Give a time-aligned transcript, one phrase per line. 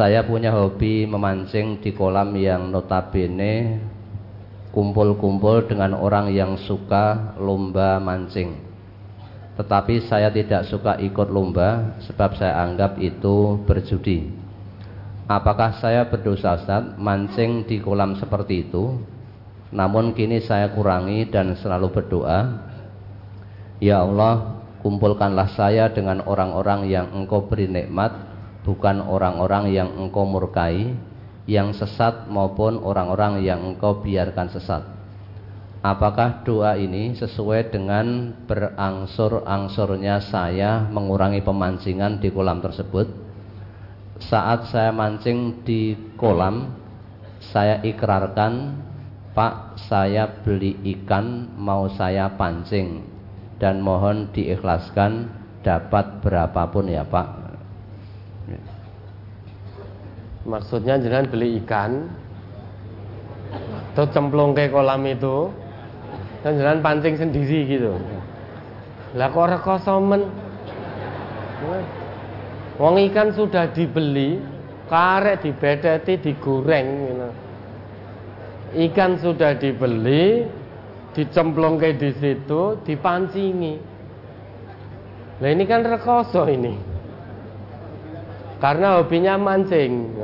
[0.00, 3.84] Saya punya hobi memancing di kolam yang notabene
[4.72, 8.56] kumpul-kumpul dengan orang yang suka lomba mancing.
[9.60, 14.24] Tetapi saya tidak suka ikut lomba sebab saya anggap itu berjudi.
[15.28, 19.04] Apakah saya berdosa Ustaz mancing di kolam seperti itu?
[19.68, 22.56] Namun kini saya kurangi dan selalu berdoa,
[23.84, 28.29] Ya Allah, kumpulkanlah saya dengan orang-orang yang Engkau beri nikmat
[28.70, 30.94] bukan orang-orang yang engkau murkai,
[31.50, 34.86] yang sesat maupun orang-orang yang engkau biarkan sesat.
[35.82, 43.10] Apakah doa ini sesuai dengan berangsur-angsurnya saya mengurangi pemancingan di kolam tersebut?
[44.22, 46.70] Saat saya mancing di kolam,
[47.50, 48.78] saya ikrarkan,
[49.34, 53.02] Pak, saya beli ikan mau saya pancing
[53.58, 55.32] dan mohon diikhlaskan
[55.64, 57.39] dapat berapapun ya Pak.
[60.48, 62.08] Maksudnya jangan beli ikan
[63.92, 65.52] Atau cemplung ke kolam itu
[66.40, 67.92] Dan jangan pancing sendiri gitu.
[69.20, 70.24] Lah kok rekosomen
[72.80, 74.40] Wong ikan sudah dibeli
[74.88, 77.30] Karek dibedeti digoreng gitu.
[78.88, 80.48] Ikan sudah dibeli
[81.12, 83.74] Dicemplung ke di situ Dipancingi.
[85.40, 86.89] Nah ini kan rekoso ini
[88.60, 90.14] karena hobinya mancing.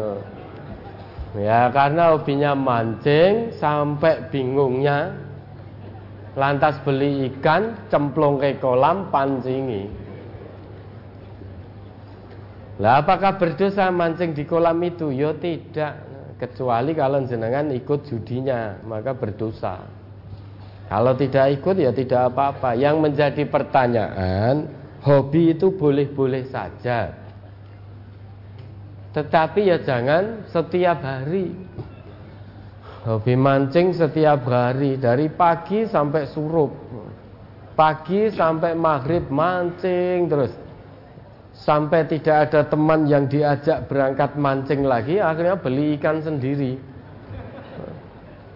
[1.37, 5.13] Ya, karena hobinya mancing sampai bingungnya
[6.37, 9.89] lantas beli ikan, cemplung ke kolam, pancingi.
[12.77, 15.09] Lah apakah berdosa mancing di kolam itu?
[15.09, 15.97] Yo tidak,
[16.37, 19.81] kecuali kalau jenengan ikut judinya, maka berdosa.
[20.87, 22.77] Kalau tidak ikut ya tidak apa-apa.
[22.77, 24.69] Yang menjadi pertanyaan,
[25.03, 27.26] hobi itu boleh-boleh saja.
[29.17, 31.57] Tetapi ya jangan setiap hari.
[33.07, 36.77] Hobi mancing setiap hari Dari pagi sampai surup.
[37.73, 40.53] Pagi sampai maghrib mancing terus.
[41.57, 46.77] Sampai tidak ada teman yang diajak berangkat mancing lagi Akhirnya beli ikan sendiri.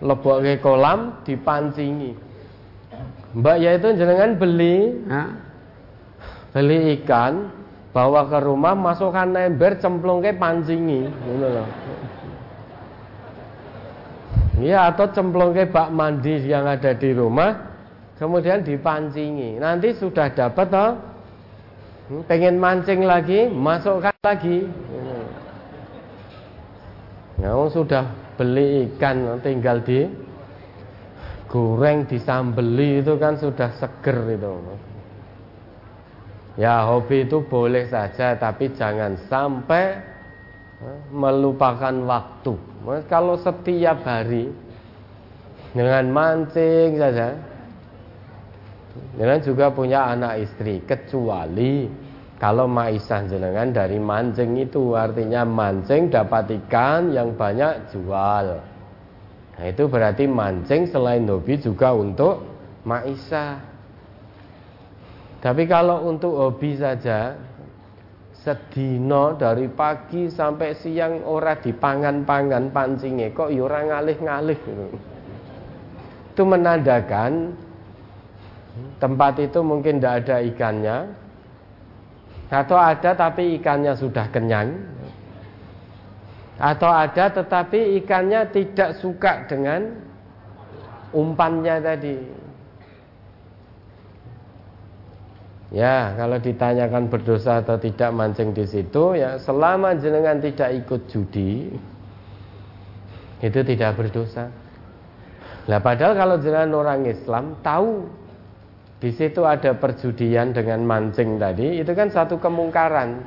[0.05, 2.13] Lebok ke kolam dipancingi.
[3.33, 4.77] Mbak ya itu jangan beli.
[6.53, 7.49] Beli ikan
[7.91, 11.11] bawa ke rumah masukkan ember cemplung ke pancingi.
[11.11, 11.69] Gitu loh
[14.61, 17.57] ya atau cemplung ke bak mandi yang ada di rumah
[18.21, 19.57] kemudian dipancingi.
[19.57, 20.93] Nanti sudah dapat toh.
[22.11, 24.69] Hmm, pengen mancing lagi masukkan lagi.
[27.41, 28.05] Ya sudah
[28.37, 30.05] beli ikan tinggal di
[31.49, 34.53] goreng disambeli itu kan sudah seger itu
[36.59, 40.03] Ya hobi itu boleh saja tapi jangan sampai
[40.83, 42.55] eh, melupakan waktu.
[43.07, 44.51] Kalau setiap hari
[45.71, 47.39] dengan mancing saja,
[49.15, 51.87] dengan juga punya anak istri, kecuali
[52.41, 58.59] kalau maisah jenengan dari mancing itu artinya mancing dapat ikan yang banyak jual.
[59.61, 62.41] Nah itu berarti mancing selain hobi juga untuk
[62.89, 63.70] maisah.
[65.41, 67.33] Tapi kalau untuk hobi saja
[68.41, 74.59] sedino dari pagi sampai siang ora dipangan-pangan pancingnya kok ya ngalih-ngalih.
[74.61, 74.87] Gitu.
[76.37, 77.57] Itu menandakan
[79.01, 80.99] tempat itu mungkin tidak ada ikannya.
[82.53, 84.77] Atau ada tapi ikannya sudah kenyang.
[86.61, 89.97] Atau ada tetapi ikannya tidak suka dengan
[91.17, 92.40] umpannya tadi
[95.71, 101.71] Ya, kalau ditanyakan berdosa atau tidak mancing di situ, ya selama jenengan tidak ikut judi,
[103.39, 104.51] itu tidak berdosa.
[105.71, 108.03] Nah, padahal kalau jenengan orang Islam tahu
[108.99, 113.23] di situ ada perjudian dengan mancing tadi, itu kan satu kemungkaran.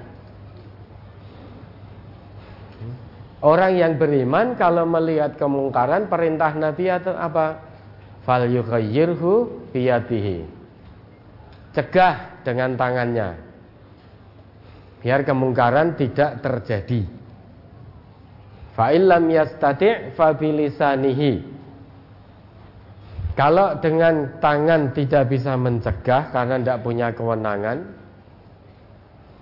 [3.39, 7.59] Orang yang beriman kalau melihat kemungkaran perintah Nabi atau apa?
[8.27, 9.31] Fal yughayyirhu
[9.71, 10.62] biyadihi.
[11.73, 13.29] Cegah dengan tangannya.
[15.01, 17.01] Biar kemungkaran tidak terjadi.
[18.73, 21.53] Fa'ilam yastati' fabilisanihi
[23.33, 27.77] kalau dengan tangan tidak bisa mencegah karena tidak punya kewenangan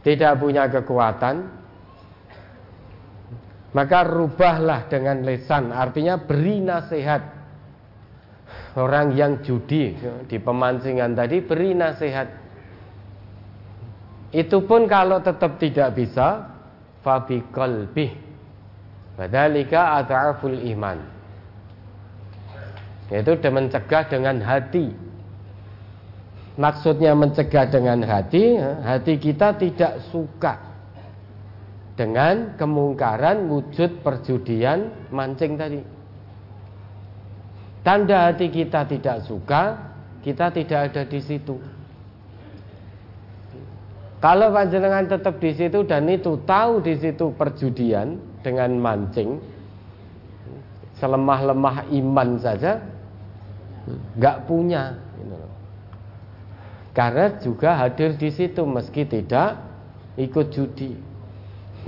[0.03, 1.35] tidak punya kekuatan
[3.71, 7.21] maka rubahlah dengan lesan artinya beri nasihat
[8.75, 9.95] orang yang judi
[10.25, 12.27] di pemancingan tadi beri nasihat
[14.31, 16.47] itu pun kalau tetap tidak bisa
[17.03, 18.31] fabi kolbi
[19.21, 20.97] Badalika adhaful iman.
[23.13, 24.89] Yaitu mencegah dengan hati.
[26.55, 30.57] Maksudnya mencegah dengan hati, hati kita tidak suka
[31.93, 35.79] dengan kemungkaran wujud perjudian mancing tadi.
[37.81, 41.57] Tanda hati kita tidak suka, kita tidak ada di situ.
[44.21, 49.41] Kalau panjenengan tetap di situ dan itu tahu di situ perjudian dengan mancing,
[51.01, 52.77] selemah-lemah iman saja,
[54.13, 55.01] nggak punya.
[56.93, 59.57] Karena juga hadir di situ meski tidak
[60.21, 60.93] ikut judi.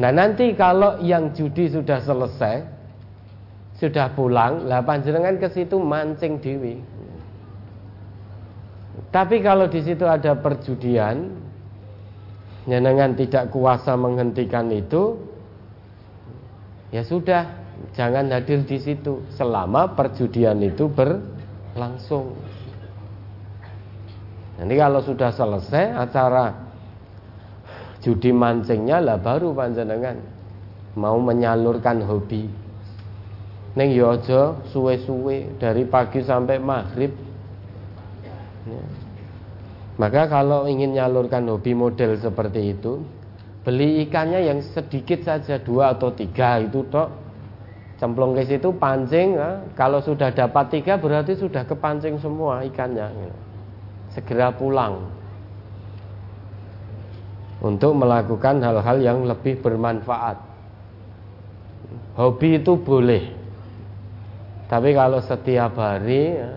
[0.01, 2.72] Nah nanti kalau yang judi sudah selesai,
[3.77, 6.77] sudah pulang, lah panjenengan ke situ mancing dewi.
[9.09, 11.29] Tapi kalau di situ ada perjudian,
[12.65, 15.17] jenengan tidak kuasa menghentikan itu,
[16.93, 17.49] ya sudah,
[17.97, 22.33] jangan hadir di situ selama perjudian itu berlangsung.
[24.57, 26.53] Nanti kalau sudah selesai acara
[28.05, 30.21] judi mancingnya lah baru panjenengan
[30.93, 32.62] mau menyalurkan hobi.
[33.73, 37.09] Neng yojo ya suwe-suwe dari pagi sampai maghrib.
[38.69, 38.83] Ya.
[39.97, 43.01] Maka kalau ingin nyalurkan hobi model seperti itu,
[43.65, 47.09] beli ikannya yang sedikit saja dua atau tiga itu tok.
[47.97, 49.63] Cemplung ke situ pancing, ya.
[49.73, 53.09] kalau sudah dapat tiga berarti sudah kepancing semua ikannya.
[53.09, 53.33] Ya.
[54.13, 55.09] Segera pulang
[57.63, 60.35] untuk melakukan hal-hal yang lebih bermanfaat.
[62.19, 63.42] Hobi itu boleh,
[64.71, 66.51] tapi kalau setiap hari ya,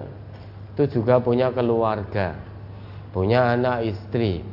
[0.77, 2.47] itu juga punya keluarga
[3.17, 4.45] punya anak istri.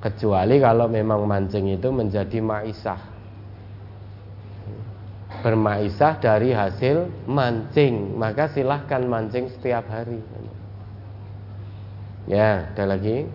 [0.00, 2.96] Kecuali kalau memang mancing itu menjadi maisah.
[5.44, 8.16] Bermaisah dari hasil mancing.
[8.16, 10.24] Maka silahkan mancing setiap hari.
[12.24, 13.28] Ya ada lagi